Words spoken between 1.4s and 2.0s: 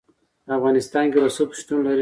شتون لري.